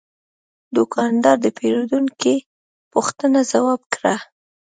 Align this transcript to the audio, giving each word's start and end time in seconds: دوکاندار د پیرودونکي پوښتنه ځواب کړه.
دوکاندار 0.75 1.37
د 1.41 1.47
پیرودونکي 1.57 2.35
پوښتنه 2.93 3.39
ځواب 3.51 3.81
کړه. 3.93 4.15